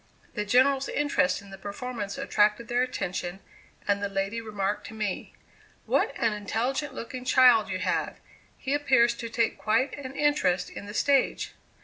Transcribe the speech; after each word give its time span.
The 0.33 0.45
General's 0.45 0.89
interest 0.89 1.43
in 1.43 1.51
the 1.51 1.59
performance 1.59 2.17
attracted 2.17 2.67
their 2.69 2.81
attention, 2.81 3.39
and 3.87 4.01
the 4.01 4.09
lady 4.09 4.41
remarked 4.41 4.87
to 4.87 4.95
me: 4.95 5.35
"What 5.85 6.11
an 6.17 6.33
intelligent 6.33 6.95
looking 6.95 7.23
child 7.23 7.69
you 7.69 7.77
have! 7.77 8.19
He 8.57 8.73
appears 8.73 9.13
to 9.17 9.29
take 9.29 9.59
quite 9.59 9.95
an 9.95 10.15
interest 10.15 10.71
in 10.71 10.87
the 10.87 10.95
stage." 10.95 11.53